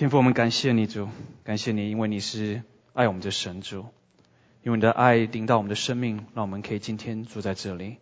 [0.00, 1.10] 天父，我们感谢你主，
[1.44, 2.62] 感谢你，因为你是
[2.94, 3.84] 爱我们的神主，
[4.62, 7.98] 因为你的爱领导我们的生命，让我们可以今天住在这里。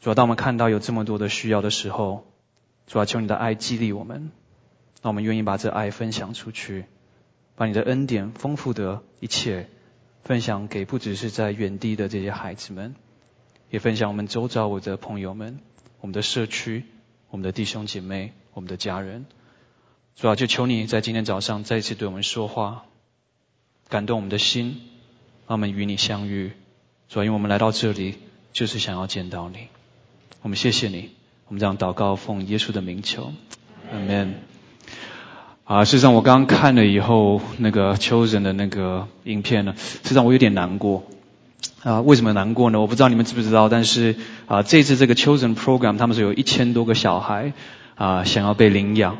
[0.00, 2.26] 主要当我们看到有这么多的需要的时候，
[2.86, 4.30] 主要求你的爱激励我们，
[5.00, 6.84] 让我们愿意把这爱分享出去，
[7.56, 9.70] 把你的恩典丰富的一切
[10.24, 12.94] 分享给不只是在远地的这些孩子们，
[13.70, 15.58] 也分享我们周遭我的朋友们、
[16.02, 16.84] 我们的社区、
[17.30, 19.24] 我们的弟兄姐妹、我们的家人。
[20.20, 22.82] 主要就求你在今天早上再一次对我们说话，
[23.88, 24.80] 感动我们的心，
[25.46, 26.50] 让我们与你相遇。
[27.08, 28.16] 主要因为我们来到这里
[28.52, 29.68] 就是想要见到你。
[30.42, 31.10] 我们谢谢你，
[31.46, 33.32] 我们这样祷告，奉耶稣的名求
[33.94, 34.32] ，Amen。
[35.62, 41.04] 啊，事实上我刚刚看了以后，那个秋人的那个影片呢，实际上我有点难过。
[41.84, 42.80] 啊，为什么难过呢？
[42.80, 44.16] 我不知道你们知不知道，但是
[44.46, 47.52] 啊，这次这个秋人 program，他们是有一千多个小孩
[47.94, 49.18] 啊，想要被领养。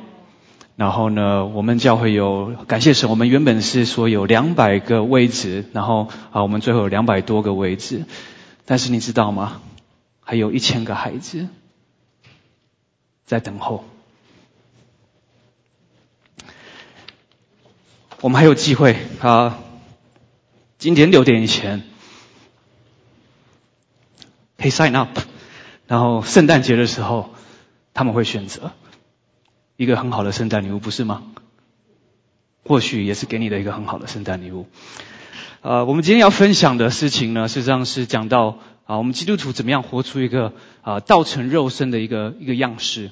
[0.79, 8.05] 然后呢，我们教会有感谢神，我们原本是说有两百个位置，然后啊，我们最后有两百多个位置，
[8.65, 9.61] 但是你知道吗？
[10.21, 11.49] 还有一千个孩子
[13.27, 13.85] 在等候。
[18.21, 19.59] 我们还有机会啊！
[20.79, 21.83] 今天六点以前
[24.57, 25.19] 可以 sign up，
[25.89, 27.31] 然后圣诞节的时候
[27.95, 28.71] 他们会选择
[29.79, 31.23] 一个很好的圣诞礼物，不是吗？
[32.65, 34.67] 或许也是给你的一个很好的圣诞礼物。
[35.63, 38.59] 呃，我们今天要分享的事情呢，实际上是讲到。
[38.89, 43.11] 啊，我们基督徒怎么样活出一个啊道成肉身的一个一个样式？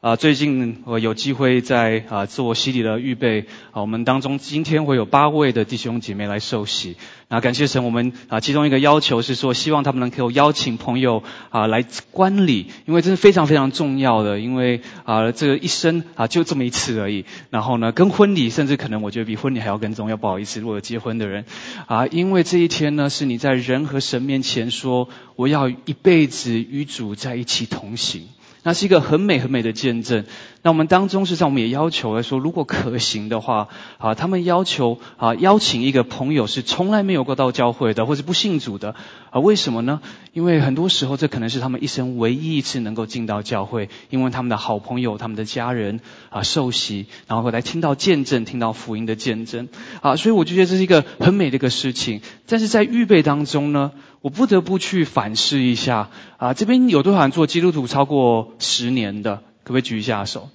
[0.00, 6.96] 啊，最近我有机会在啊做洗礼的预备啊，我们当中今天会有八位的弟兄姐妹来受洗。
[7.28, 17.26] 那感谢神，我们啊其中一个要求是说，希望他们能够邀请朋友啊来观礼，因为这是非常非常重要的，因为啊这个一生啊就这么一次而已。
[17.50, 20.16] 然后呢，跟婚礼甚至可能我觉得比婚礼还要更重要。
[20.16, 21.44] 不好意思，如果有结婚的人
[21.86, 28.26] 啊，因为这一天呢是你在人和神面前说，我要一辈子与主在一起同行。
[28.62, 30.24] 那是一个很美很美的见证。
[30.62, 38.94] 那我们当中实际上我们也要求来说，如果可行的话，啊，他们要求啊邀请一个朋友是从来没有过到教会的，或是不信主的，
[39.30, 40.02] 啊，为什么呢？
[40.34, 49.68] 因为很多时候这可能是他们一生唯一一次能够进到教会，因为他们的好朋友、他们的家人啊受洗，然后来听到见证、听到福音的见证，
[50.02, 52.20] 啊，所以我就觉得这是一个很美的一个事情。
[52.46, 59.42] 但是在预备当中呢，我不得不去反思一下，啊，这边有多少人做基督徒超过十年的？
[59.70, 60.50] 可不可以举一下手？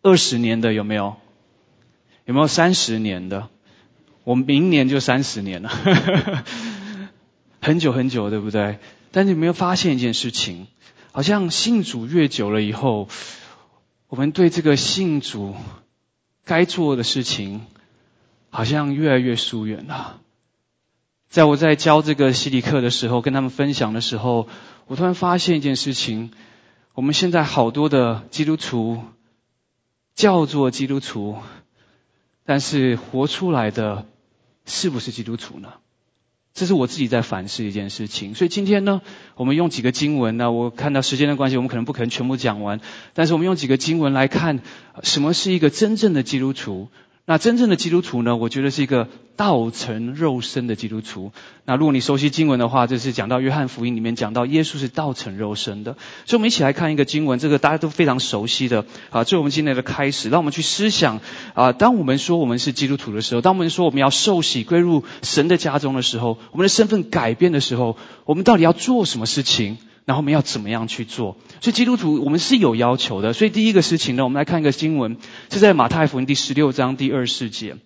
[0.00, 1.16] 二十年的有没有？
[2.24, 3.50] 有没有三十年的？
[4.24, 5.68] 我们明年就三十年了，
[7.60, 8.78] 很久很久，对不对？
[9.12, 10.68] 但是有没有发现一件事情？
[11.12, 13.10] 好像信主越久了以后，
[14.08, 15.54] 我们对这个信主
[16.46, 17.66] 该做的事情，
[18.48, 20.18] 好像越来越疏远了。
[21.28, 24.48] 在我在教这个洗礼课的时候，跟他们分享的时候，
[24.86, 26.30] 我突然发现一件事情。
[26.94, 29.02] 我们现在好多的基督徒
[30.14, 31.38] 叫做基督徒，
[32.44, 34.06] 但是活出来的
[34.64, 35.72] 是不是基督徒呢？
[36.52, 38.36] 这是我自己在反思一件事情。
[38.36, 39.02] 所以今天呢，
[39.34, 40.52] 我们用几个经文呢？
[40.52, 42.80] 我看到时间的关系，我们可能不可能全部讲完，
[43.12, 44.60] 但是我们用几个经文来看，
[45.02, 46.90] 什么是一个真正的基督徒。
[47.26, 48.36] 那真正的基督徒呢？
[48.36, 51.32] 我觉得是一个道成肉身的基督徒。
[51.64, 55.96] 那如果你熟悉经文的话，这是讲到约翰福音里面讲到耶稣是道成肉身的。
[56.26, 60.28] 所以，我们一起来看一个经文，这个大家都非常熟悉的啊，这是我们今天的开始。
[60.28, 61.20] 让我们去思想
[61.54, 67.96] 啊，当我们说我们是基督徒的时候，当我们说我们要受洗归入神的家中的时候，我们的身份改变的时候，
[68.26, 69.78] 我们到底要做什么事情？
[70.04, 71.36] 然后我们要怎么样去做？
[71.60, 73.32] 所以基督徒我们是有要求的。
[73.32, 75.16] 所以第一个事情呢，我们来看一个经文，
[75.50, 77.76] 是在马太福音第十六章第二四节。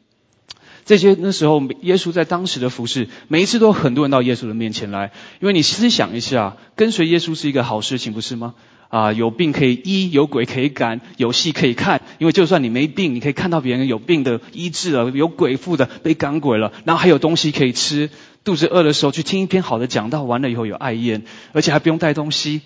[0.85, 8.55] 这些那时候耶稣在当时的服饰，每一次都有很多人到耶稣的面前来，因为你思想一下，跟随耶稣是一个好事情，不是吗？
[8.89, 12.01] 啊，有病可以医，有鬼可以赶，有戏可以看。
[12.17, 18.09] 因为就算你没病，你可以看到别人有病的医治了，有鬼附的被赶鬼了，然后还有东西可以吃。
[18.49, 22.63] 肚子饿的时候去听一篇好的讲道，完了以后有爱宴，而且还不用带东西，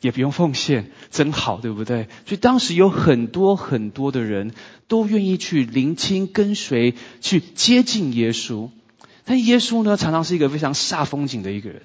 [0.00, 2.08] 也不用奉献，真好，对不对？
[2.26, 4.52] 所以当时有很多很多的人
[4.88, 8.70] 都愿意去聆听、跟随、去接近耶稣。
[9.24, 11.82] 但耶稣呢，常常是一个非常煞风景的一个人。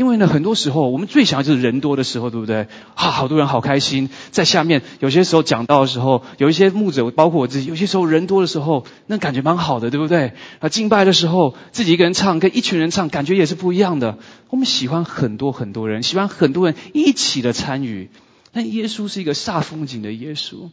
[0.00, 2.68] 因为呢，很多时候我们最想要就是人多的时候，对不对？
[2.94, 10.32] 啊，好多人好开心，在下面有些时候讲到的时候，有一些牧者，包括我自己，有些时候人多的时候，那感觉蛮好的，对不对？
[10.60, 14.16] 啊，敬拜的时候自己一个人唱，跟一群人唱，感觉也是不一样的。
[14.48, 18.08] 我们喜欢很多很多人，喜欢很多人一起的参与。
[18.52, 20.70] 但耶稣是一个煞风景的耶稣。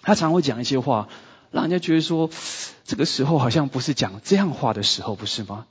[0.00, 1.08] 他常会讲一些话，
[1.50, 2.30] 让人家觉得说，
[2.86, 5.66] 这个时候好像不是讲这样话的时候，不是吗？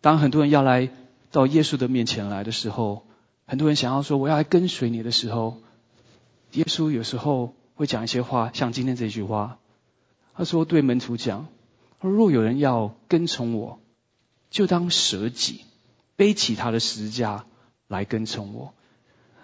[0.00, 0.90] 当很多人要来
[1.30, 3.04] 到耶稣的面前来的时候，
[3.46, 5.58] 很多人想要说我要来跟随你的时候，
[6.52, 9.58] 耶稣有时候会讲一些话，像今天这句话，
[10.34, 11.46] 他说对门徒讲：
[12.00, 13.78] 若有人要跟从我，
[14.50, 15.62] 就当舍己，
[16.16, 17.44] 背起他的十字架
[17.88, 18.72] 来跟从我。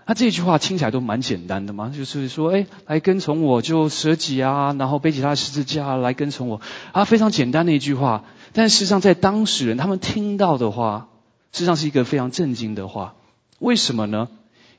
[0.05, 8.25] 那这句话听起来都蛮简单的嘛，就是说，哎，来跟从我就舍己啊，然后背起他的十字架来跟从我啊，非常简单的一句话。
[8.53, 11.09] 但事实上，在当事人他们听到的话，
[11.53, 13.15] 实际上是一个非常震惊的话。
[13.59, 14.29] 为什么呢？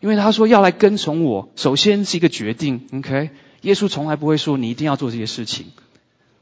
[0.01, 2.87] 因为他说要来跟从我，首先是一个决定。
[2.91, 3.29] OK，
[3.61, 5.67] 耶稣从来不会说你一定要做这些事情，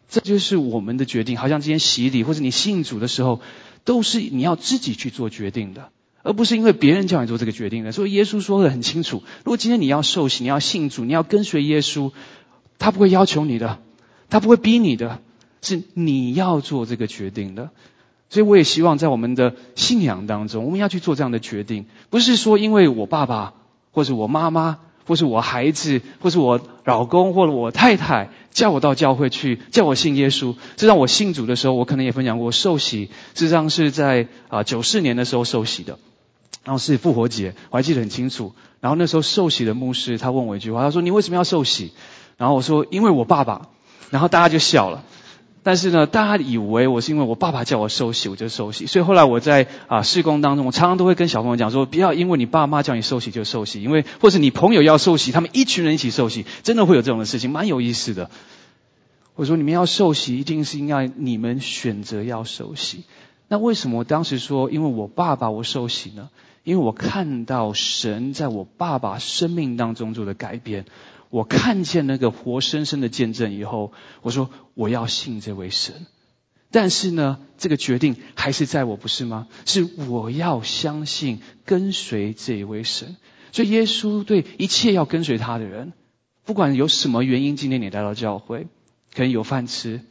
[0.09, 1.37] 这就是我们的决定。
[1.37, 3.41] 好像今天洗礼或者你信主的时候，
[3.83, 5.89] 都是你要自己去做决定的。
[6.23, 12.11] 而不是因为别人叫你做这个决定的，所以耶稣说的很清楚：如果今天你要受洗，你要信主，你要跟随耶稣，
[12.77, 13.79] 他不会要求你的，
[14.29, 15.19] 他不会逼你的，
[15.63, 17.71] 是你要做这个决定的。
[18.31, 23.53] 所以我也希望在我们的信仰当中，我们要去做这样的决定，不是说因为我爸爸，
[23.91, 30.55] 或是我妈妈，或是我孩子，或是我老公，或者我太太叫我到教会去，叫我信耶稣。
[30.77, 35.99] 这让我信主的时候，我可能也分享过，受洗实际上是在啊九四年的时候受洗的。
[36.63, 38.53] 然后是复活节，我还记得很清楚。
[38.79, 41.91] 然后那时候受洗的牧师他问我一句话，他说：“你为什么要受洗？”
[42.37, 43.67] 然后我说：“因为我爸爸。”
[44.11, 45.03] 然后大家就笑了。
[45.63, 48.87] 但是呢，大家以为我是因为我爸爸叫我受洗，我就受洗。
[48.87, 58.31] 所以后来我在啊施工当中，我常常都会跟小朋友讲说：“不要因为你爸妈叫你受洗就受洗，因为或是你朋友要受洗，他们一群人一起受洗，真的会有这种的事情，蛮有意思的。”
[59.35, 63.03] 我说：“你们要受洗，一定是应该你们选择要受洗。
[63.47, 66.29] 那为什么我当时说因为我爸爸我受洗呢？”
[66.63, 70.85] 因为我看到神在我爸爸生命当中做的改变，
[71.31, 73.91] 我看见那个活生生的见证以后，
[74.21, 76.05] 我说我要信这位神。
[76.69, 79.47] 但是呢，这个决定还是在我，不是吗？
[79.65, 83.17] 是我要相信跟随这一位神。
[83.51, 85.93] 所以耶稣对一切要跟随他的人，
[86.45, 88.67] 不管有什么原因，今天你来到教会，
[89.15, 90.01] 可能有饭吃，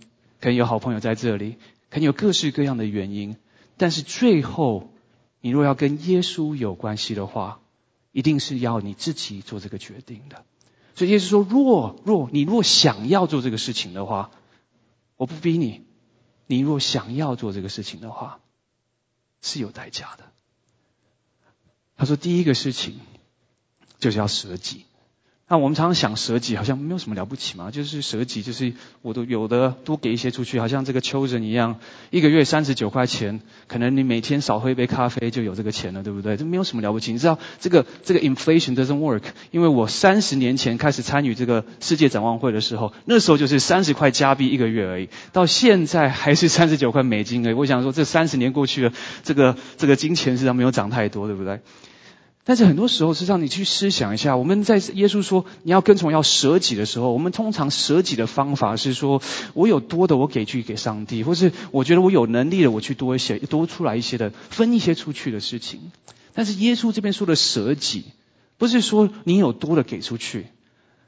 [0.40, 1.56] 可能有好朋友在这里，
[1.90, 3.36] 可能有各式各样的原因，
[3.76, 4.90] 但是最后。
[5.42, 7.62] 你若要跟耶稣有关系的话，
[8.12, 10.44] 一定是要你自己做这个决定的。
[10.94, 14.30] 所以耶稣说：若若你若想要做这个事情的话，
[15.16, 15.84] 我不逼你。
[16.46, 18.40] 你若想要做这个事情的话，
[19.40, 20.24] 是有代价的。
[21.96, 23.00] 他说：第一个事情
[23.98, 24.84] 就是要舍己。
[25.52, 31.80] 那我们常常想舍己，好像没有什么了不起嘛，就是舍己，就是我都有的多给一些出去，好像这个秋人一样，
[32.10, 36.36] 一个月三十九块钱，可能你每天少喝一杯咖啡就有这个钱了，对不对？
[36.36, 37.10] 这没有什么了不起。
[37.10, 47.54] 你知道这个这个 inflation doesn't work，因为我三十年前开始参与这个世界展望会的时候，那时候就是三十块加币一个月而已，到现在还是三十九块美金而已。
[47.54, 48.92] 我想说，这三十年过去了，
[49.24, 51.58] 这个这个金钱实际上没有涨太多，对不对？
[52.42, 59.22] 但是很多时候是让你去思想一下，我们在耶稣说你要跟从要舍己的时候，我们通常舍己的方法是说，
[59.54, 65.92] 我有多的我给去给上帝，或是我觉得我有能力的我去多一些多出来一些的分一些出去的事情。
[66.32, 68.04] 但是耶稣这边说的舍己，
[68.56, 70.46] 不是说你有多的给出去，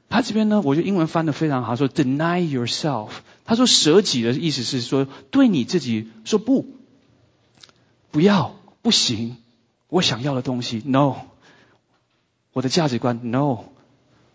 [0.09, 3.09] 他这边呢，我觉得英文翻的非常好，说 deny yourself。
[3.43, 6.67] 他说舍己的意思是说对你自己说不，
[8.11, 9.37] 不要，不行。
[9.93, 11.13] 我想要的东西，no；
[12.51, 13.65] 我的价值观，no；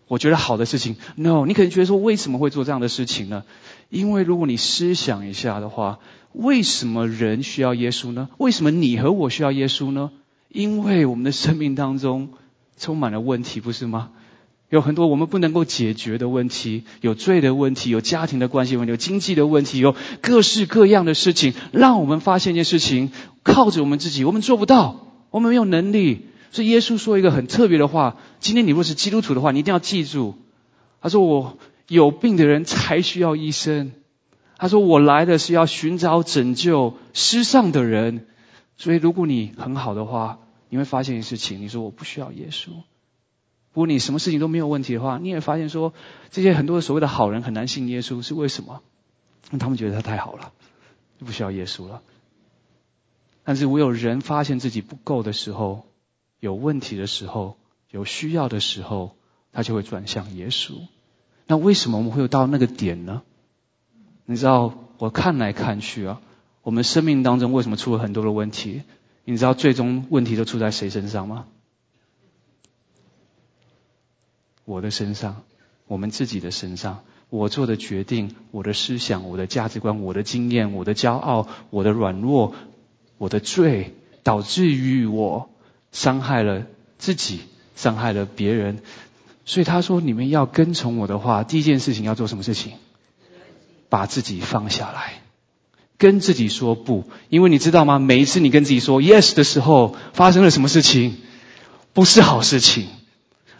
[0.06, 1.46] 我觉得好的事情，no。
[1.46, 3.42] 你可能觉得说，为什么会做这样的事情呢？
[3.88, 5.98] 因为如果你思想一下的话，
[6.32, 8.28] 为什么人需要耶稣呢？
[8.38, 10.12] 为什么你和我需要耶稣呢？
[10.48, 12.28] 因为我们的生命当中
[12.76, 14.10] 充满了问题，不是吗？
[14.70, 23.10] 有很多我们不能够解决的问题，有罪的问题，有家庭的关系问题，有经济的问题，有各式各样的事情，让我们发现一件事情：
[23.42, 25.07] 靠着我们自己，我们做不到。
[25.30, 28.16] 我们没有能力，所以耶稣说一个很特别的话。
[28.40, 30.36] 今天你若是基督徒的话，你一定要记住。
[31.00, 33.92] 他说：“我有病的人才需要医生。”
[34.58, 38.26] 他说：“我来的是要寻找拯救失丧的人。”
[38.76, 42.70] 所以如果你很好的话，你会发现一件事情：你说我不需要耶稣。
[42.70, 45.92] 如果你什么事情都没有问题的话，你也发现说
[46.30, 48.80] 这些很多所谓的好人很难信耶稣，是为什么？
[49.50, 50.52] 因为他们觉得他太好了，
[51.20, 52.02] 就不需要耶稣了。
[53.48, 55.86] 但是，唯有人发现自己不够的时候，
[56.38, 57.56] 有问题的时候，
[57.90, 59.16] 有需要的时候，
[59.52, 60.74] 他就会转向耶稣。
[61.46, 63.22] 那为什么我们会有到那个点呢？
[64.26, 66.20] 你知道，我看来看去啊，
[66.60, 68.82] 我们生命当中为什么出了很多的问题？
[69.24, 71.46] 你知道，最终问题都出在谁身上吗？
[74.66, 75.40] 我的身上，
[75.86, 77.02] 我们自己的身上。
[77.30, 82.54] 我做的决定、我的思想、我的价值观、我的经验、我的骄傲、我的软弱、
[83.18, 85.50] 我的罪，导致于我
[85.92, 86.66] 伤害了
[86.98, 87.40] 自己，
[87.76, 88.78] 伤害了别人。
[89.44, 92.72] 所以他说：“你们要跟从我的话，第一件事情要做什么事情？
[93.88, 95.22] 把自己放下来，
[95.96, 97.04] 跟自己说不。
[97.30, 97.98] 因为你知道吗？
[97.98, 101.16] 每一次你跟自己说 yes 的时候，发生了什么事情？
[101.94, 102.88] 不是好事情。”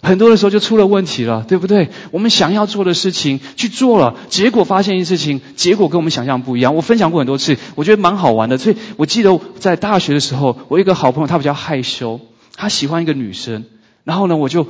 [0.03, 1.91] 很多的时候就出了问题了，对不对？
[2.11, 6.75] 我们想要做的事情去做了，结果发现一事情，结果跟我们想象不一样。
[6.75, 8.59] 我分享过很多次，我觉得蛮好玩的。
[8.59, 12.21] 所以我记得在大学的时候，我一个好朋友，他比较害羞，
[12.57, 13.65] 他喜欢一个女生，
[14.05, 14.67] 然后呢，我就。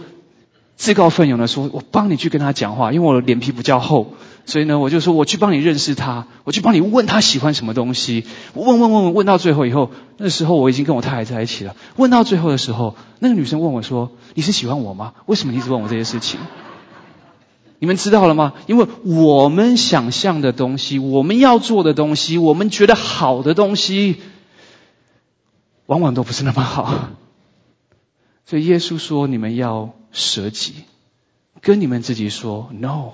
[0.78, 4.14] 自告奋勇的说：“我帮你去跟他讲话，因为我脸皮比较厚，
[4.46, 8.24] 所以呢，我就说我去帮你认识他，我去帮你问他喜欢什么东西。
[8.54, 11.74] 问问问问，问到最后以后，那时候我已经跟我太太在一起了。
[11.96, 15.14] 问到最后的时候，那个女生问我说：‘你是喜欢我吗？
[15.26, 16.38] 为什么一直问我这些事情？’
[17.80, 18.52] 你们知道了吗？
[18.68, 24.18] 因为我们想象的东西，我们要做的东西，我们觉得好的东西，
[25.86, 27.08] 往往都不是那么好。
[28.46, 30.74] 所以耶稣说：‘你们要。’舍己，
[31.60, 33.12] 跟你们自己说 no，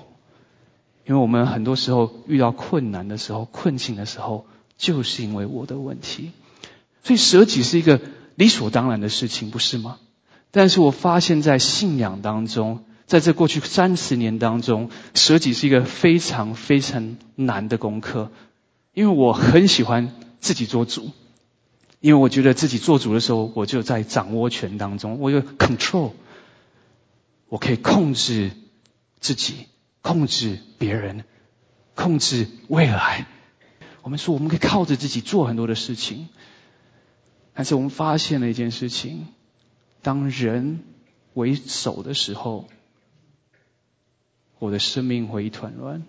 [1.05, 4.45] 因为我们很多时候遇到困难的时候、困境的时候，
[4.77, 6.31] 就是因为我的问题。
[7.03, 8.01] 所以舍己是一个
[8.35, 9.97] 理所当然的事情，不是吗？
[10.51, 18.31] 但是我发现，在信仰当中，在这过去三十年当中，舍己是一个非常非常难的功课。
[18.93, 21.11] 因为我很喜欢自己做主，
[21.99, 26.11] 因为我觉得自己做主的时候，我就在掌握权当中，我有 control。
[27.47, 28.51] 我可以控制
[29.19, 29.67] 自己，
[30.01, 31.23] 控制别人，
[31.95, 33.27] 控制未来。
[34.01, 36.29] 我们说，我们可以靠着自己做很多的事情，
[37.53, 39.27] 但是我们发现了一件事情：
[40.01, 40.83] 当人
[41.33, 42.67] 为首的时候，
[44.59, 46.03] 我的生命会一团乱，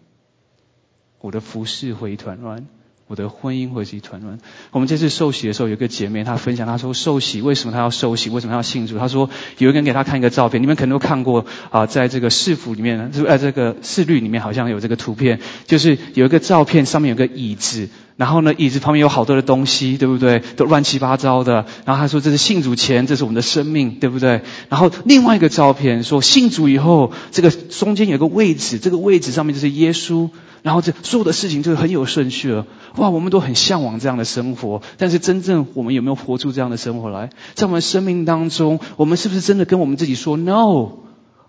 [1.21, 2.67] 我的服饰会一团乱。
[3.09, 4.39] 我的婚姻会是一团乱。
[4.73, 8.31] 我们这次受洗的时候，有个姐妹她分享，她说受洗为什么她要受洗？
[8.31, 8.99] 为什么要庆祝？
[8.99, 13.29] 她说有一个人给她看一个照片，你们可能都看过啊，在这个市府里面，是不？
[13.29, 20.41] 在，这个市律里面好像有这个图片，就是有一个照片上面有个椅子，然后呢椅子旁边有好多的东西，对不对？
[20.57, 21.67] 都乱七八糟的。
[21.85, 24.43] 然后他说这是信主前，这是我们的生命，对不对？
[24.69, 30.31] 然后另外一个照片说信主以后，这个中间有个位置，这个位置上面就是耶稣。
[30.63, 32.67] 然后这所有的事情就很有顺序了。
[32.97, 37.31] 哇，我们都很向往这样的生活，但是真正我们有没有活出这样的生活来？
[37.55, 40.89] 在我们生命当中，我们是不是真的跟我们自己说 no，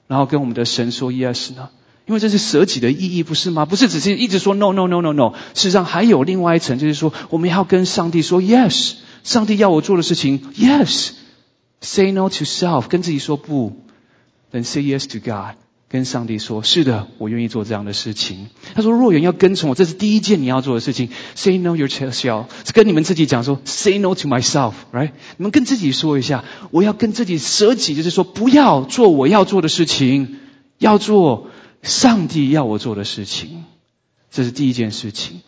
[0.06, 1.70] 然后跟我们的神说 yes 呢？
[2.08, 3.66] 因为这是舍己的意义，不是吗？
[3.66, 13.84] 不是只是一直说 no no no no no，事实上还有另外一层，就是说我们要跟上帝说 yes，上帝要我做的事情 yes，say no to self，跟自己说不
[14.52, 15.58] ，then say yes to God。
[15.90, 21.08] 跟上帝说：“是的，我愿意做这样的事情。”他说：“若人要跟从我，这是第一件你要做的事情。
[21.34, 25.12] Say no your self，是跟你们自己讲说：Say no to myself，right？
[25.38, 30.40] 你们跟自己说一下，我要跟自己舍己，就是说不要做我要做的事情，
[30.78, 31.48] 要做
[31.82, 33.66] 上帝要我做的事情。
[34.30, 35.42] 这是第一件事情，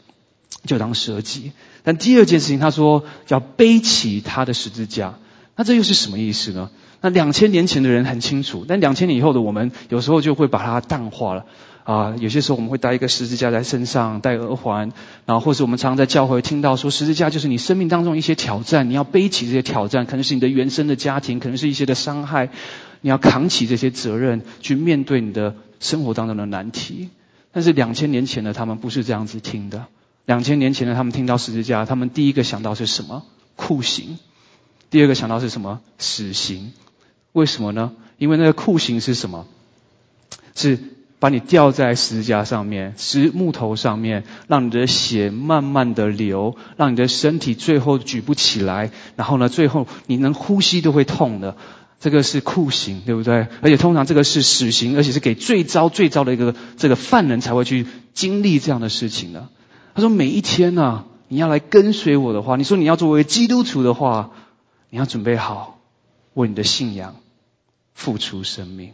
[0.66, 1.52] 就当舍己。
[1.84, 5.16] 但第二件事情，他说要背起他的十字架。
[5.56, 6.70] 那这又是什么意思呢？”
[7.02, 11.46] 那两千年前的人很清楚，但两千年以后的我们，有时候就会把它淡化了。
[11.86, 14.92] 啊，有些时候我们会带一个十字架在身上，戴耳环，
[15.26, 22.50] 然后或是我们常常在教会听到说，十字架就是你生命当中一些挑战，你要背起这些挑战，可能是你的原生的家庭，可能是一些的伤害，
[23.02, 27.10] 你要扛起这些责任，去面对你的生活当中的难题。
[27.52, 29.88] 但是两千年前的他们不是这样子听的，
[30.26, 33.24] 两千年前的他们听到十字架，他们第一个想到是什么？
[33.56, 34.20] 酷刑。
[34.90, 35.82] 第二个想到是什么？
[35.98, 36.74] 死刑。
[37.32, 37.94] 为什么呢？
[38.18, 39.48] 因为那个酷刑是什么？
[40.56, 40.78] 是
[41.20, 51.58] 把你吊在十字架上面，石木头上面，让你的血慢慢的流，让你的身体最后举不起来，然后呢，最后你能呼吸都会痛的。
[52.00, 53.48] 这个是酷刑，对不对？
[53.62, 59.50] 而且通常这个是死刑，而且是给最糟最糟的一个这个犯人才会去经历这样的事情的。
[59.94, 64.32] 他说：每一天呢，你要来跟随我的话，你说你要作为基督徒的话，
[64.90, 65.76] 你要准备好。
[66.36, 67.18] 为你的信仰
[67.94, 68.94] 付出生命，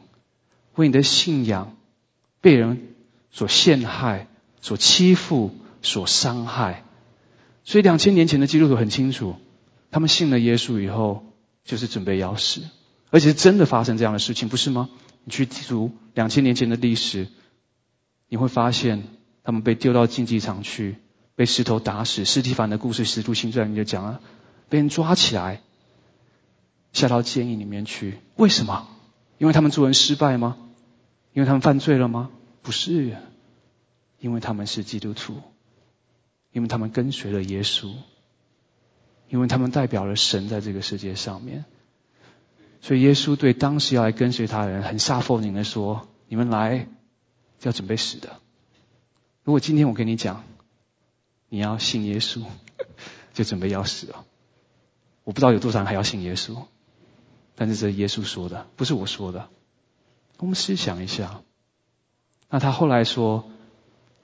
[0.73, 1.75] 为你的信仰
[2.41, 2.95] 被人
[3.29, 4.27] 所陷害、
[4.61, 5.51] 所欺负、
[5.83, 6.85] 所伤害。
[7.65, 9.35] 所以两千年前的基督徒很清楚，
[9.91, 11.25] 他们信了耶稣以后，
[11.65, 12.61] 就是准备要死，
[13.11, 14.89] 而且是真的发生这样的事情，不是吗？
[15.23, 17.27] 你去读两千年前的历史，
[18.27, 19.03] 你会发现
[19.43, 20.97] 他们被丢到竞技场去，
[21.35, 22.25] 被石头打死。
[22.25, 24.21] 斯蒂凡的故事，《十徒行传》里就讲了，
[24.69, 25.61] 被人抓起来。
[26.93, 28.87] 下到监狱里面去，为什么？
[29.37, 30.57] 因为他们做人失败吗？
[31.33, 32.29] 因为他们犯罪了吗？
[32.61, 33.17] 不是，
[34.19, 35.41] 因为他们是基督徒，
[36.51, 37.91] 因为他们跟随了耶稣，
[39.27, 41.65] 因为他们代表了神在这个世界上面。
[42.85, 46.87] 所以耶稣对当时要来跟随他的人很煞风景的说：“你们来
[47.63, 48.39] 要准备死的。
[49.43, 50.43] 如果今天我跟你讲，
[51.49, 52.43] 你要信耶稣，
[53.33, 54.23] 就准备要死了。
[55.23, 56.61] 我不知道有多少人还要信耶稣，
[57.55, 59.49] 但是这耶稣说的，不是我说的。
[60.37, 61.41] 我们思想一下。
[62.51, 63.49] 那他后来说：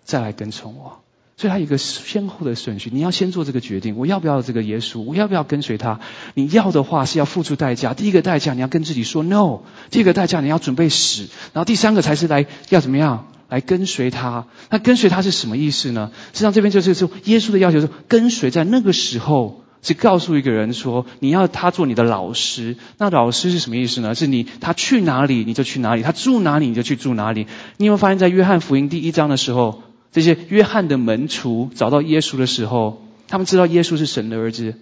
[0.03, 1.01] 再来跟从我。”
[1.42, 5.00] 所以他有一个先后的顺序，你要先做这个决定，我要不要这个耶稣？
[5.00, 6.00] 我要不要跟随他？
[6.36, 7.96] 你要的话是要付出代价。
[7.96, 14.46] 第一个代价你要跟自己说 no，第二个代价你要准备死，然后第三个才是来要怎么样来跟随他？
[14.70, 16.12] 那跟随他是什么意思呢？
[16.32, 22.78] 实际上这边就是说，耶稣的要求是跟随，在那个时候是告诉一个人说，你要他做你的老师。
[23.00, 24.14] 那老师是什么意思呢？
[24.14, 27.48] 是你他去哪里你就去哪里，他住哪里你就去住哪里。
[27.78, 29.82] 你有没有发现，在约翰福音第一章的时候？
[30.12, 34.75] 这些约翰的门徒找到耶稣的时候，他们知道耶稣是神的儿子。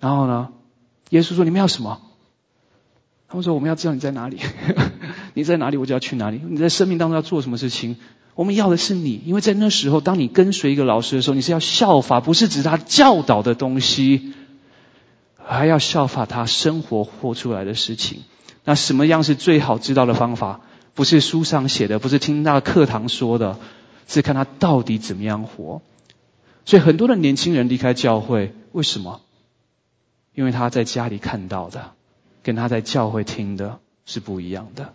[0.00, 0.48] 然后呢，
[1.10, 2.02] 耶稣说：“你们要什么？”
[3.28, 4.38] 他们说：“我们要知道你在哪里，
[5.32, 6.40] 你在哪里，我就要去哪里。
[6.46, 7.96] 你在生命当中要做什么事情？
[8.34, 14.34] 我们要的是你，因为在那时候，当你跟随一个老师的时候，你是要效法，不是指他教导的东西，
[15.42, 18.20] 还要效法他生活活出来的事情。
[18.64, 20.60] 那什么样是最好知道的方法？
[20.92, 23.58] 不是书上写的，不是听那个课堂说的。”
[24.06, 25.82] 是看他到底怎么样活，
[26.64, 29.20] 所以很多的年轻人离开教会，为什么？
[30.34, 31.92] 因为他在家里看到的，
[32.42, 34.92] 跟他在教会听的是不一样的。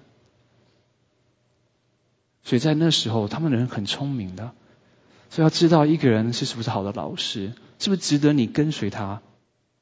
[2.44, 4.52] 所以在那时候，他们人很聪明的，
[5.30, 9.22] 所以要知道一个人是是不是好的老师，是不是值得你跟随他，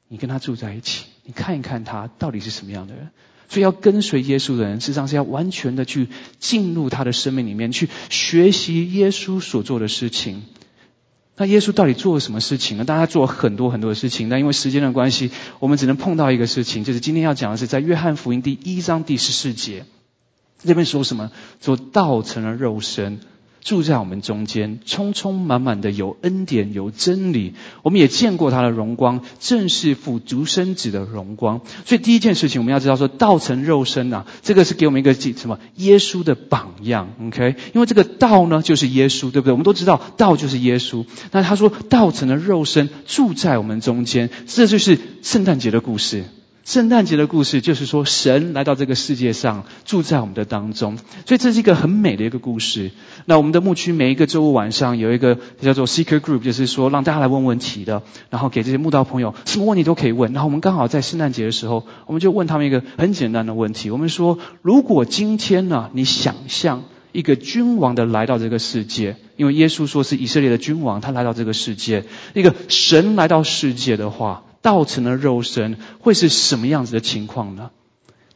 [0.08, 3.10] 你跟他住在一起，你看一看他到底是什么样的人。
[3.50, 10.44] 所以要跟随耶稣的人，实际上是要完全的去进入他的生命里面，去学习耶稣所做的事情。
[11.36, 12.84] 那耶稣到底做了什么事情呢？
[12.84, 19.84] 大家做了很多很多的事情，但因为时间的关系，我们只能碰到一个事情，就是今天要讲的是在约翰福音第一章第十四节，
[20.62, 21.32] 这边说什么？
[21.60, 23.18] 说道成了肉身。
[23.60, 31.60] 住在我们中间，充充满满的有恩典有真理，我们也见过他的荣光，正是父独生子的荣光。
[31.84, 37.56] 所以第一件事情，我们要知道说，道成肉身啊，这个是给我们一个什么耶稣的榜样，OK？
[37.74, 39.52] 因为这个道呢，就是耶稣，对不对？
[39.52, 41.04] 我们都知道道就是耶稣。
[41.30, 46.24] 那他说道成了肉身，住在我们中间，这就是圣诞节的故事。
[46.70, 52.92] 圣诞节的故事就是说，神来到这个世界上，住在我们的当中，所以这是一个很美的一个故事。
[53.24, 60.32] 那我们的牧区每一个周五晚上有一个叫做 Seeker Group，就是说让大家来问问题的，然后给这些牧道朋友什么问题都可以问。
[60.32, 74.44] 然后我们刚好在圣诞节的时候，我们就问他们一个很简单的问题：我们说，如果今天呢，你想象一个君王的来到这个世界，因为耶稣说是以色列的君王，他来到这个世界，一个神来到世界的话。
[74.62, 77.70] 道成了肉身会是什么样子的情况呢？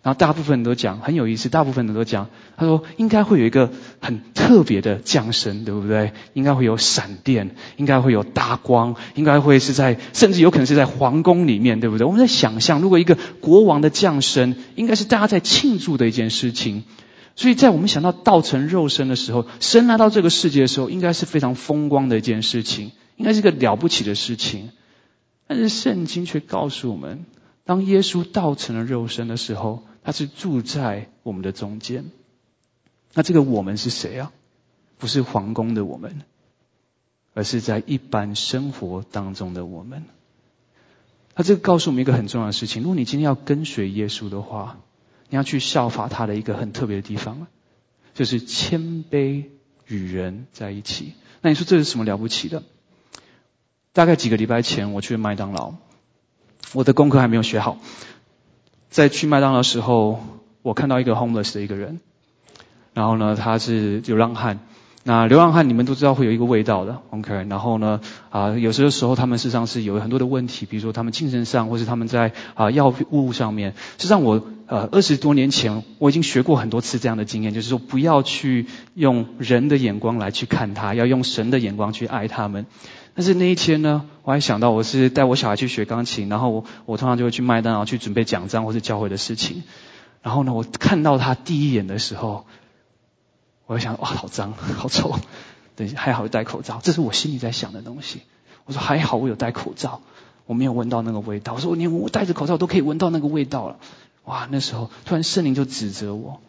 [0.02, 6.12] 然后大部分人都讲很有意思，大部分人都讲，他说应该会有一个很特别的降生，对不对？
[6.34, 12.06] 应该会有闪电，应该会有大光，应该会是在，甚至有可能是在皇宫里面，对不对？
[12.06, 16.84] 我们在想象，如果一个国王的降生，应该是大家在庆祝的一件事情。
[17.34, 24.68] 所以在我们想到道成肉身的时候，神来到这个世界的时候，应该是非常风光的一件事情，应该是个了不起的事情。
[25.46, 27.26] 但是圣经却告诉我们，
[27.64, 32.06] 当耶稣道成了肉身的时候，他是住在我们的中间。
[33.12, 34.32] 那这个我们是谁啊？
[34.98, 36.22] 不是皇宫的我们，
[37.34, 40.04] 而是在一般生活当中的我们。
[41.34, 44.78] 他这个告诉我们一个很重要的事情：如果你今天要跟随耶稣的话，
[45.28, 47.46] 你要去效法他的一个很特别的地方，
[48.14, 49.44] 就是谦卑
[49.86, 51.14] 与人在一起。
[51.42, 52.62] 那你说这是什么了不起的？
[53.94, 55.74] 大概几个礼拜前，我去麦当劳，
[56.72, 57.78] 我的功课还没有学好。
[58.90, 60.18] 在去麦当劳时候，
[60.62, 62.00] 我看到一个 homeless 的一个人，
[62.92, 64.58] 然后呢，他是流浪汉。
[65.04, 67.46] 那流浪汉你们都知道会有一个味道的，OK？
[67.48, 73.74] 然后呢，啊，有些时候他们事实上是有很多的问题，比如说他们精神上，或是他们在啊药物上面。
[73.98, 82.66] 实际上我呃二十多年前我已经学过很多次这样的经验，就是说不要去用人的眼光来去看他，要用神的眼光去爱他们。
[83.14, 89.62] 但是那一天呢，我还想到我是带我小孩去学钢琴，然后我我通常就会去麦当劳去准备奖章或是教会的事情。
[90.22, 92.46] 然后呢，我看到他第一眼的时候，
[93.66, 95.18] 我就想哇，好脏， 好臭。
[95.76, 98.22] 等一下还好戴口罩，这是我心里在想的东西。
[98.64, 100.00] 我说还好我有戴口罩，
[100.46, 101.54] 我没有闻到那个味道。
[101.54, 103.76] 我说我连我戴着口罩都可以闻到那个味道了。
[104.24, 106.40] 哇，那时候突然圣灵就指责我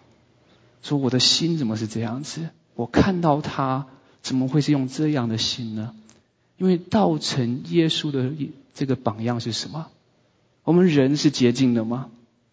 [0.81, 2.49] 说我的心怎么是这样子？
[2.75, 3.87] 我看到他。
[4.21, 5.93] 怎么会是用这样的心呢？
[6.57, 8.31] 因为道成耶稣的
[8.73, 9.85] 这个榜样是什么？
[10.63, 12.09] 我们人是洁净的吗？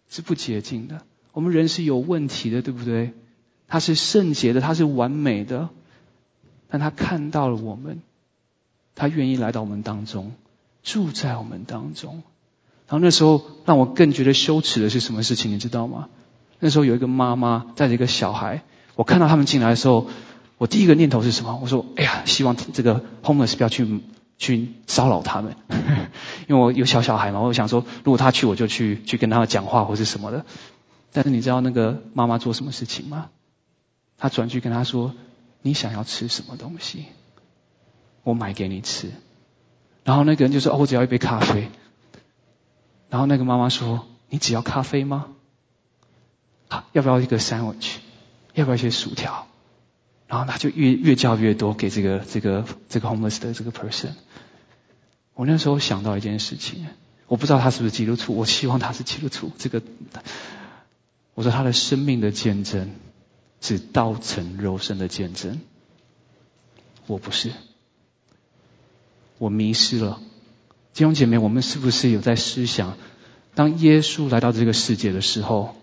[0.07, 1.01] 是不洁净的。
[1.31, 3.13] 我们人是有问题的，对不对？
[3.67, 5.69] 他是圣洁的，他是完美的，
[6.69, 8.03] 但他看到了我们，
[8.93, 10.33] 他愿意来到我们当中，
[10.83, 12.21] 住在我们当中。
[12.87, 15.51] 然后那时候让我更觉得羞耻的是什么事情？
[15.51, 16.09] 你知道吗？
[16.59, 18.63] 那时候有一个妈妈带着一个小孩，
[18.95, 20.07] 我看到他们进来的时候。
[20.59, 21.59] 我第一个念头是什么？
[21.61, 24.01] 我说：“哎呀，希望这个 homeless 不要去
[24.37, 25.57] 去骚扰他们，
[26.47, 27.41] 因为我有小小孩嘛。
[27.41, 30.45] 我想说，如果他去，我就去去跟他们讲话或是什么的。
[31.11, 33.29] 但是你知道那个妈妈做什么事情吗？
[34.17, 35.13] 她转去跟他说
[35.63, 37.07] ：‘你想要吃什么东西？
[38.23, 39.11] 我买给你吃。’
[40.05, 41.67] 然后那个人就说：‘哦，我只要一杯咖啡。’
[43.13, 45.27] 然后那个妈妈说：‘你只要咖啡吗？
[46.67, 47.97] 好，要不要一个 sandwich？
[48.55, 49.47] 要不要一些薯条？’
[50.25, 54.13] 然后他就越越叫越多给这个这个这个 homeless 的这个 person。
[55.35, 56.87] 我那时候想到一件事情，
[57.27, 59.51] 我不知道他是不是基督徒，我希望他是基督徒。
[59.59, 59.83] 这个，
[61.35, 62.95] 我说他的生命的见证
[63.61, 65.61] 是道成肉身的见证，
[67.05, 67.51] 我不是，
[69.37, 70.19] 我迷失了。
[70.93, 72.97] 弟兄姐妹，我们是不是有在思想，
[73.55, 75.75] 当耶稣来到这个世界的时候，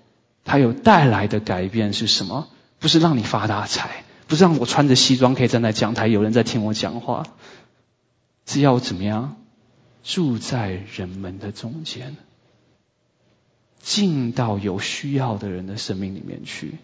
[0.45, 2.49] 他有带来的改变是什么？
[2.79, 4.05] 不是让你发大财。
[4.29, 7.27] 不是让我穿着西装可以站在讲台，有人在听我讲话，
[8.47, 9.37] 是要怎么样
[10.05, 12.17] 住在人们的中间，
[13.81, 16.75] 进到有需要的人的生命里面去。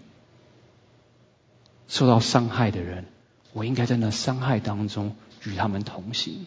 [1.86, 3.04] 受到伤害的人，
[3.52, 6.46] 我应该在那伤害当中与他们同行。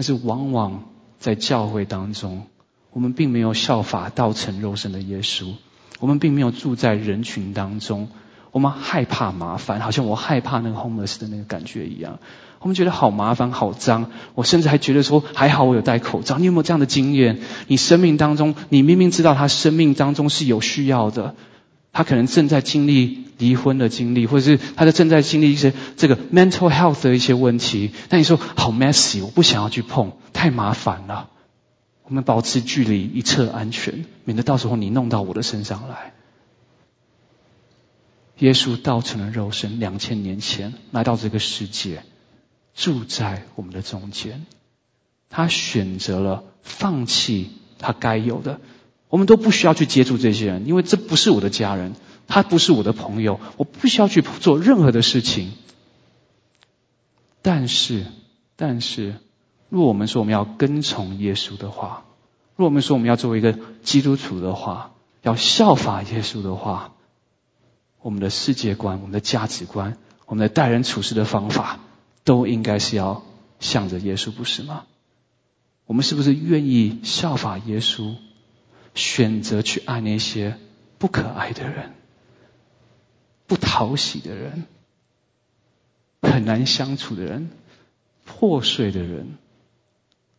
[0.00, 0.84] 但是往往
[1.18, 2.44] 在教会当中，
[2.90, 5.52] 我们并没有效法道成肉身的耶稣，
[5.98, 8.08] 我们并没有住在人群当中。
[8.50, 12.18] 我们害怕麻烦，好像我害怕那个 homeless 的那个感觉一样。
[12.60, 14.10] 我们觉得好麻烦、好脏。
[14.34, 16.38] 我甚至还觉得说，还好我有戴口罩。
[16.38, 17.40] 你有没有这样的经验？
[17.66, 21.34] 你生命当中，你明明知道他生命当中是有需要的，
[21.92, 27.90] 他可能正在经历离婚的经历，或者是他在正在经历一些这个 mental health 的一些问题。
[28.08, 31.30] 但你说好 messy，我不想要去碰，太麻烦了。
[32.04, 36.12] 我们保持距离，一侧安全，免得到时候你弄到我的身上来。
[38.38, 42.02] 耶稣道成了肉身，两千年前来到这个世界，
[42.74, 44.46] 住在我们的中间。
[45.28, 48.60] 他选择了放弃他该有的，
[49.10, 51.94] 我们都不需要去接触这些人，因为这不是我的家人，
[52.26, 55.52] 他不是我的朋友，我不需要去做任何的事情。
[57.42, 58.06] 但是，
[58.56, 59.16] 但是，
[59.68, 62.04] 若我们说我们要跟从耶稣的话，
[62.56, 64.92] 若我们说我们要作为一个基督徒的话，
[65.22, 66.92] 要效法耶稣的话。
[68.02, 71.80] 我们的世界观、我们的价值观、我们的待人处事的方法，
[72.24, 73.22] 都应该是要
[73.58, 74.84] 向着耶稣，不是吗？
[75.84, 78.14] 我们是不是愿意效法耶稣，
[78.94, 80.56] 选择去爱那些
[80.98, 81.94] 不可爱的人、
[83.46, 84.64] 不讨喜的人、
[86.22, 87.50] 很难相处的人、
[88.24, 89.36] 破碎的人，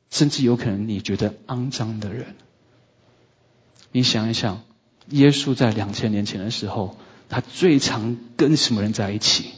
[0.09, 2.35] 甚至有可能你觉得肮脏的人？
[3.91, 4.63] 你想一想，
[5.09, 6.97] 耶稣在两千年前的时候。
[7.33, 9.51] 他最常跟什么人在一起？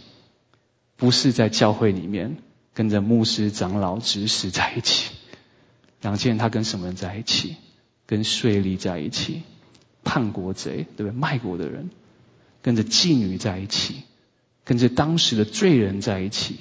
[0.96, 2.38] 不是在教会里面
[2.76, 5.10] 跟着牧师、长老、执事在一起。
[6.00, 7.56] 两千年他跟什么人在一起？
[8.14, 9.42] 跟税吏在一起，
[10.04, 11.12] 叛国贼，对不对？
[11.12, 11.90] 卖国的人，
[12.62, 14.04] 跟着妓女在一起，
[14.64, 16.60] 跟着当时的罪人在一起。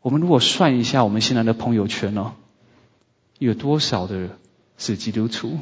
[0.00, 2.34] 我们如果算一下我们现在的朋友圈呢，
[3.38, 4.36] 有多少的
[4.76, 5.60] 是基督徒？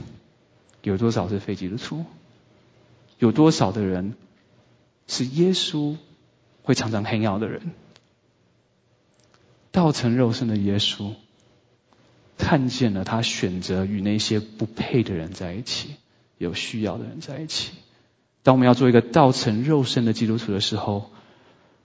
[0.81, 2.07] 有多少是非基督徒？
[3.19, 4.15] 有多少的人
[5.07, 5.99] 是耶稣
[6.63, 7.73] 会常常黑耀的人？
[9.71, 11.13] 道成肉身的耶稣
[12.39, 15.91] 看见了他选择与那些不配的人在一起，
[16.39, 17.73] 有需要的人在一起。
[18.43, 21.11] 当我们要做一个道成肉身的基督徒的时候，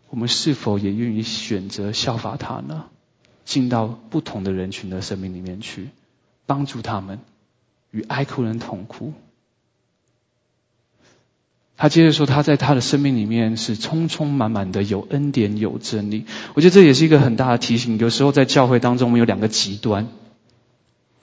[0.10, 2.86] 我们是否也愿意选择效法他呢？
[3.44, 5.90] 进到不同的人群的生命里面去，
[6.46, 7.20] 帮助他们
[7.90, 9.14] 与哀哭人同哭。
[11.76, 16.26] 他接着说，他在他的生命里面是充充满满的有恩典有真理。
[16.54, 17.98] 我觉得这也是一个很大的提醒。
[17.98, 20.08] 有时候在教会当中，我们有两个极端。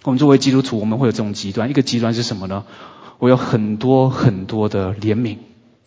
[0.05, 1.71] 我们作为基督徒，我们会有这种极端。
[1.71, 2.65] 一个极端是什么呢？
[3.19, 5.39] 我有很多很多的怜悯，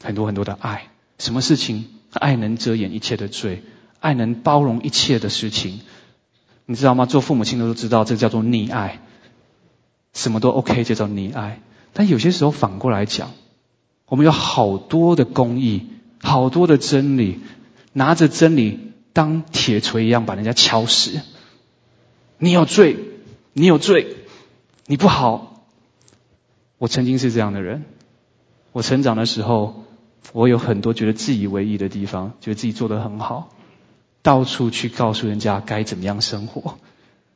[0.04, 0.89] 很多很多的爱。
[1.17, 1.86] 什么事情？
[2.12, 3.63] 爱能遮掩一切的罪，
[4.00, 5.82] 爱能包容一切的事情。
[6.65, 7.06] 你知道吗？
[7.06, 9.00] 做父母亲的都知道，这叫做溺爱。
[10.13, 11.62] 什么都 OK，就叫溺爱。
[11.93, 13.32] 但有些时候反过来讲。
[14.08, 15.88] 我们有好多的公义，
[16.21, 17.39] 好多的真理，
[17.93, 21.21] 拿着真理当铁锤一样把人家敲死。
[22.38, 22.97] 你有罪，
[23.53, 24.15] 你有罪，
[24.85, 25.65] 你不好。
[26.77, 27.83] 我曾经是这样的人。
[28.71, 29.83] 我成长的时候，
[30.31, 33.49] 我有很多觉得自以为意的地方，觉得自己做得很好，
[34.21, 36.77] 到处去告诉人家该怎么样生活。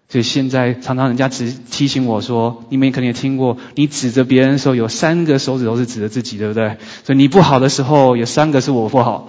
[0.07, 6.77] 所以现在常常人家只提醒我说，你们可能也听过，你指着别人的时候有三个手指头是指着自己，对不对？
[7.03, 9.27] 所以你不好的时候有三个是我不好。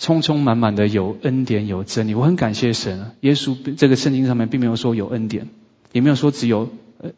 [0.00, 3.12] 充充满满的有恩典有真理，我很感谢神。
[3.20, 5.46] 耶稣这个圣经上面并没有说有恩典，
[5.92, 7.10] 也没有说只有呃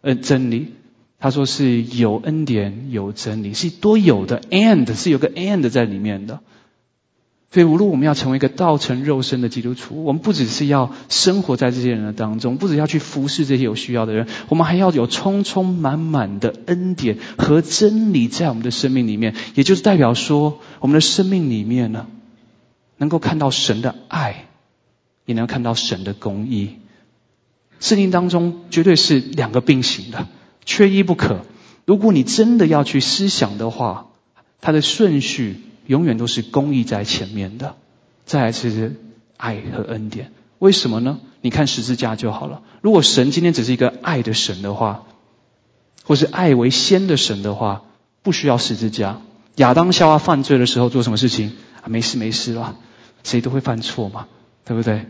[0.00, 0.68] 呃真理。
[1.18, 6.40] 他说是有恩典有真理，是多有的，and 是有个 and 在里面的。
[7.52, 19.34] 所以，无论我们要成为一个道成肉身的基督徒，我们不只是要生活在这些人的当中，不只要去服侍这些有需要的人，我们还要有充充满满的恩典和真理在我们的生命里面。
[19.56, 22.06] 也就是代表说，我们的生命里面呢，
[23.00, 24.44] 能够看到神的爱，
[25.24, 26.76] 也能看到神的公义。
[27.80, 30.28] 圣经当中绝对是两个并行的。
[30.66, 31.40] 缺一不可。
[31.86, 34.08] 如果你真的要去思想的话，
[34.60, 37.74] 它的顺序永远都是公义在前面的，
[38.26, 38.96] 再来是
[39.38, 40.30] 爱和恩典。
[40.58, 41.18] 为什么呢？
[41.40, 42.62] 你看十字架就好了。
[42.82, 45.04] 如果神今天只是一个爱的神的话，
[46.04, 47.82] 或是爱为先的神的话，
[48.22, 49.22] 不需要十字架。
[49.56, 51.88] 亚当夏娃犯罪的时候做什么事情啊？
[51.88, 52.76] 没事没事了，
[53.24, 54.28] 谁都会犯错嘛，
[54.64, 55.06] 对不对？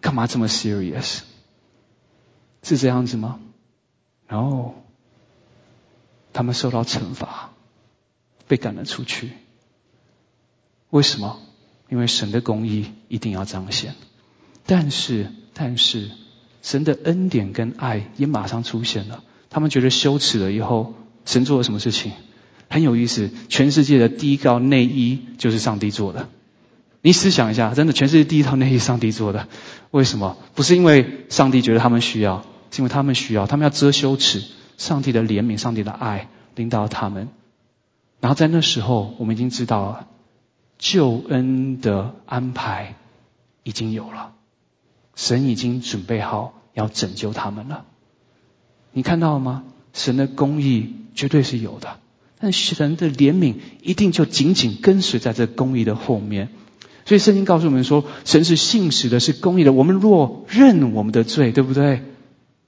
[0.00, 1.20] 干嘛这么 serious？
[2.62, 3.40] 是这样子吗？
[4.26, 4.74] 然后，
[6.32, 7.52] 他们受到惩罚，
[8.46, 9.32] 被赶了出去。
[10.90, 11.40] 为什么？
[11.90, 13.94] 因为神的公义一定要彰显。
[14.66, 16.10] 但是，但是，
[16.62, 19.22] 神的恩典跟爱也马上出现了。
[19.50, 20.94] 他们觉得羞耻了以后，
[21.26, 22.12] 神做了什么事情？
[22.70, 23.30] 很有意思。
[23.48, 26.28] 全世界的第一套内衣就是上帝做的。
[27.06, 29.46] 你思想一下，真的，全世界第一套内衣上帝做的。
[29.90, 30.38] 为什么？
[30.54, 32.46] 不是因为上帝觉得他们需要。
[32.70, 34.42] 是因为他们需要，他们要遮羞耻，
[34.78, 37.28] 上帝的怜悯，上帝的爱领导他们。
[38.20, 40.08] 然后在那时候，我们已经知道了
[40.78, 42.94] 救恩的安排
[43.64, 44.32] 已经有了，
[45.14, 47.84] 神已经准备好要拯救他们了。
[48.92, 49.62] 你看到了吗？
[49.92, 51.98] 神的公义绝对是有的，
[52.40, 56.48] 但神的怜悯一定就紧紧跟随在这公义的后面。
[57.06, 59.72] 所以圣经告诉我们说，神是信实的，是公义的。
[59.72, 62.02] 我们若认我们的罪，对不对？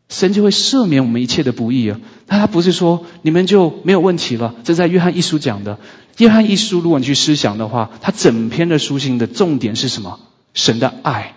[0.08, 2.00] 神就会赦免我们一切的不义啊！
[2.28, 4.54] 那他不是说你们就没有问题了？
[4.62, 5.78] 这在约翰一书讲的。
[6.18, 10.20] 约翰一书，如果你去思想的话，他整篇的书信的重点是什么？
[10.54, 11.34] 神的爱。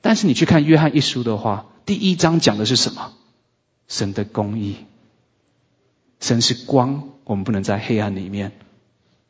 [0.00, 3.12] 但是你去看约翰一书的话，第一章讲的是什么？
[3.86, 4.76] 神的公义。
[6.18, 8.52] 神是光，我们不能在黑暗里面。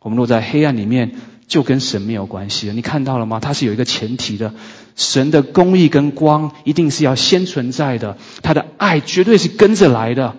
[0.01, 1.17] 我们落在黑暗里面。
[1.49, 3.41] 就跟神没有关系了，你看到了吗？
[3.41, 4.53] 它是有一个前提的，
[4.97, 10.37] 神的公义跟光一定是要先存在的，他的爱绝对是跟着来的，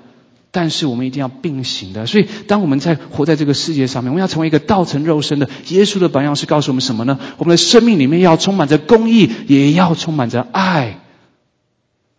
[0.52, 2.06] 但是我们一定要并行的。
[2.06, 7.20] 所以，当我们在活在这个世界上面，我们要成为一个道成肉身的耶稣的榜样，是告诉我们什么呢？
[7.40, 11.00] 我们的生命里面要充满着公义，也要充满着爱，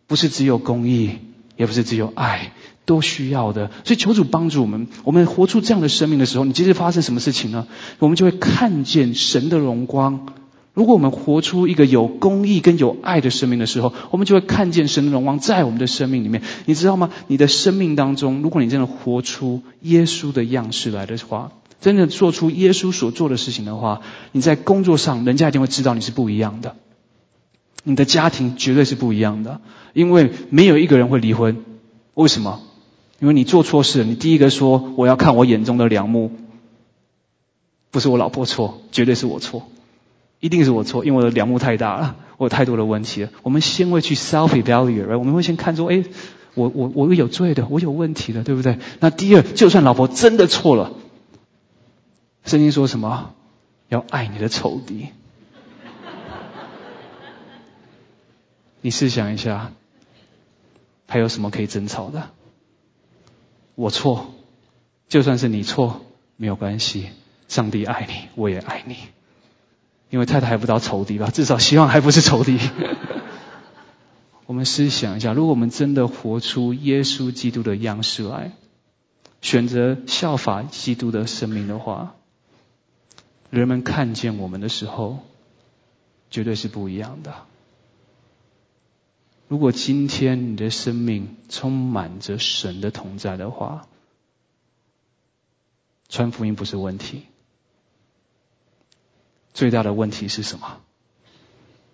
[0.08, 1.18] 不是只有公义，
[1.56, 2.52] 也不是只有爱。
[2.90, 4.88] 都需要的，所以求主帮助我们。
[5.04, 7.68] 我们活出这样的生命的时候，你接着发生什么事情呢？
[8.00, 10.26] 我们就会看见神的荣光。
[10.74, 16.42] 如果我们活出一个有公义跟有爱的生命的时候，我们就会看见神的荣光在我们的生命里面。
[16.66, 17.10] 你知道吗？
[17.28, 24.00] 你的生命当中，如果你真的活出耶稣的样式来的话，真的做出耶稣所做的事情的话，
[24.32, 26.74] 你在工作上，人家一定会知道你是不一样的。
[27.84, 29.60] 你的家庭绝对是不一样的，
[29.92, 31.64] 因为没有一个人会离婚。
[32.14, 32.60] 为什么？
[33.20, 36.32] 因为你做错事，你第一个说我要看我眼中的良木，
[37.90, 39.68] 不是我老婆错，绝对是我错，
[40.40, 43.30] 一定是我错，因为我的良木太大了，我有太多的问题了。
[43.42, 46.02] 我们先会去 self evaluate，我们会先看出，哎，
[46.54, 48.78] 我我我有罪的，我有问题的，对不对？
[49.00, 50.92] 那第二，就算老婆真的错了，
[52.44, 53.34] 圣经说什么？
[53.88, 55.08] 要爱你的仇敌。
[58.80, 59.72] 你试想一下，
[61.06, 62.30] 还有什么可以争吵的？
[63.80, 64.34] 我错，
[65.08, 66.02] 就算是你错，
[66.36, 67.08] 没有关系。
[67.48, 68.96] 上帝爱你，我也爱你。
[70.10, 72.58] 因为太太还不到仇敌吧，至少希望还不是仇敌。
[74.44, 78.52] 我们思想一下，如果我们真的活出耶稣基督的样式来，
[79.40, 82.16] 选择效法基督的生命的话，
[83.48, 85.20] 人们看见我们的时候，
[86.30, 87.32] 绝对是不一样的。
[89.50, 93.88] 如果今天你的生命充满着神的同在的话，
[96.08, 97.24] 传福音不是问题，
[99.52, 100.80] 最大的问题是什么？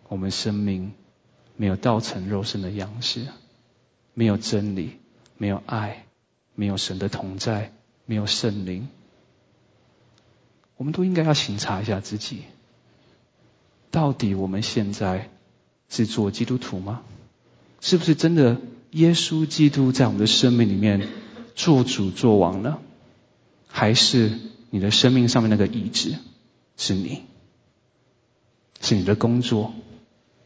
[0.08, 0.92] 我们生命
[1.56, 3.26] 没有道成肉身的样式，
[4.12, 4.98] 没有真理，
[5.38, 6.04] 没有爱，
[6.54, 7.72] 没有神的同在，
[8.04, 8.86] 没有圣灵。
[10.76, 12.42] 我们都应该要醒察一下自己，
[13.90, 15.30] 到底我们现在
[15.88, 17.02] 是做基督徒吗？
[17.86, 18.56] 是不是真的
[18.90, 21.06] 耶稣基督在我们的生命里面
[21.54, 22.78] 做主做王呢？
[23.68, 24.32] 还是
[24.70, 26.16] 你的生命上面那个意志
[26.76, 27.22] 是你？
[28.80, 29.72] 是你的工作？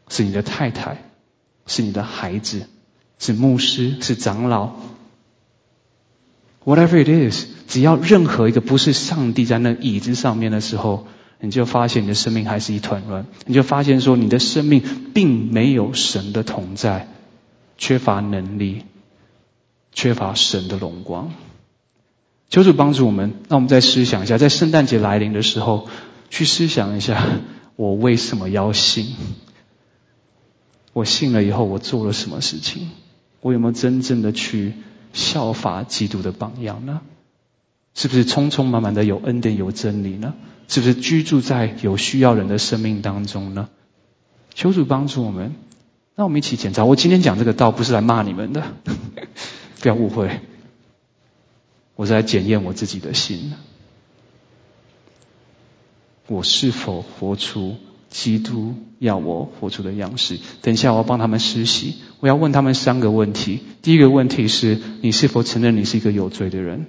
[0.07, 1.03] 是你的太太？
[1.65, 2.67] 是你的孩子？
[3.17, 3.95] 是牧师？
[4.01, 4.75] 是长老
[6.63, 7.47] ？Whatever it is。
[7.67, 11.07] 只要任何一个不是上帝在那椅子上面的时候，
[11.39, 13.25] 你就发现你的生命还是一团乱。
[13.47, 14.83] 你就发现说，你的生命
[15.15, 17.07] 并没有神的同在，
[17.81, 18.83] 缺乏能力，
[19.91, 21.31] 缺乏神的荣光。
[22.47, 25.89] 求主帮助我们，让我们再思想一下，在圣诞节来临的时候，
[26.29, 27.25] 去思想一下，
[27.75, 29.15] 我为什么要信？
[30.93, 32.91] 我信了以后，我做了什么事情？
[33.41, 34.73] 我有没有真正的去
[35.11, 37.01] 效法基督的榜样呢？
[37.95, 40.35] 是不是匆匆忙忙的有恩典有真理呢？
[40.67, 43.69] 是不是居住在有需要人的生命当中呢？
[44.53, 45.55] 求主帮助我们，
[46.15, 46.85] 那我们一起检查。
[46.85, 48.63] 我今天讲这个道不是来骂你们的，
[49.81, 50.39] 不要误会，
[51.95, 53.53] 我是来检验我自己的心。
[56.27, 57.75] 我是否活出
[58.09, 60.39] 基督要我活出的样式？
[60.61, 63.59] 等一下我要帮他们实习，我要问他们三个问题。
[63.81, 66.85] 第一个问题是你是否承认你是一个有罪的人？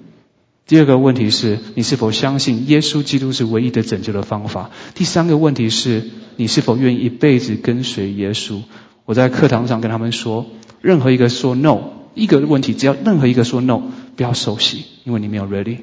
[0.67, 4.71] 第二个问题是你是否相信耶稣基督是唯一的拯救的方法？
[4.95, 8.63] 第三个问题是你是否愿意一辈子跟随耶稣？
[9.05, 10.47] 我在课堂上跟他们说，
[10.81, 11.81] 任何一个说 no，
[12.15, 13.83] 一个问题只要任何一个说 no，
[14.17, 15.79] 不要受洗，因为你没有 ready。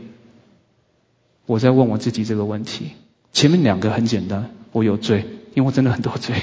[1.46, 2.92] 我在问我自己这个问题，
[3.34, 6.36] 前面两个很简单，我有罪，因为我真的很多罪。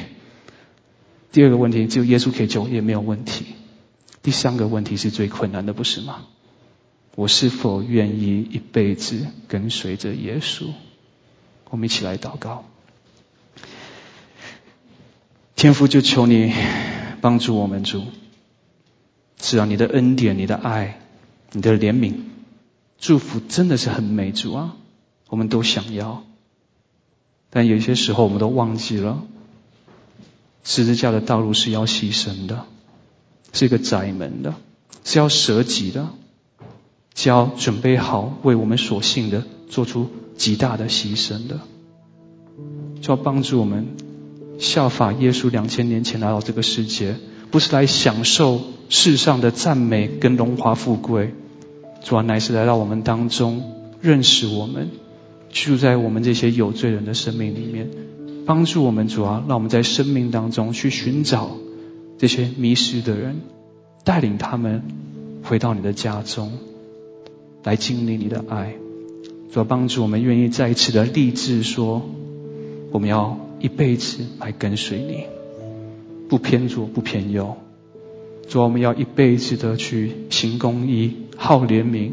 [1.32, 3.46] 第二个问题只有耶稣可以救，也没有问题。
[4.22, 6.24] 第三个问题是最困难的，不是吗？
[7.14, 10.66] 我是否愿意一辈子跟随着耶稣？
[11.70, 12.64] 我们一起来祷告。
[15.57, 16.53] 天父，就求你
[17.23, 18.03] 帮助我们主，
[19.40, 21.01] 是啊，你的恩典、你的爱、
[21.53, 22.12] 你的怜悯、
[22.99, 24.77] 祝福，真的是很美主啊！
[25.31, 26.25] 我们都想要，
[27.49, 29.23] 但有些时候我们都忘记了，
[30.62, 32.66] 十字架的道路是要牺牲的，
[33.55, 34.55] 是一个窄门的，
[35.05, 36.11] 是要舍己的。
[37.14, 41.61] 只要准备好为我们所信的做出极大的牺牲的，
[43.01, 43.97] 就要帮助我们
[44.59, 47.16] 效法耶稣两千年前来到这个世界，
[47.51, 51.35] 不是来享受世上的赞美跟荣华富贵，
[52.03, 53.62] 主要乃是来到我们当中
[54.01, 54.88] 认识我们，
[55.51, 57.90] 居住在我们这些有罪人的生命里面，
[58.47, 61.51] 帮助我们主要让我们在生命当中去寻找
[62.19, 63.40] 这些迷失的人，
[64.05, 64.83] 带领他们
[65.42, 66.53] 回到你的家中。
[67.64, 68.75] 来经历你的爱，
[69.51, 72.01] 主要帮助我们愿意再一次的立志说，
[72.92, 75.24] 我们要一辈子来跟随你，
[76.29, 77.57] 不偏左不偏右。
[78.46, 82.12] 主，我们要一辈子的去行公义、好怜悯，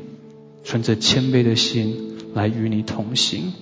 [0.63, 3.53] 存着谦卑的心来与你同行。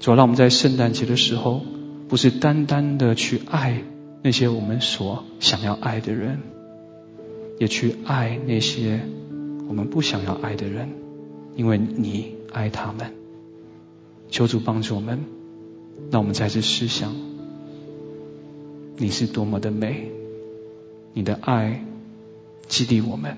[0.00, 1.60] 主，让我们在圣诞节的时候，
[2.08, 3.84] 不是单单的去爱
[4.22, 6.40] 那些我们所想要爱的人，
[7.60, 9.02] 也去爱那些
[9.68, 10.88] 我们不想要爱的人。
[11.54, 13.12] 因为你爱他们，
[14.30, 15.20] 求主帮助我们，
[16.08, 17.14] 那我们再次思想，
[18.96, 20.10] 你是多么的美，
[21.12, 21.84] 你的爱
[22.68, 23.36] 激励我们，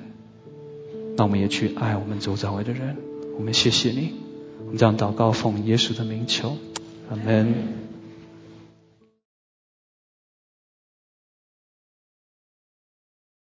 [1.17, 2.97] 那我们也去爱我们周遭的人。
[3.39, 4.13] 我们谢谢你，
[4.61, 6.57] 我们这样祷告奉耶稣的名求，
[7.11, 7.92] 阿门。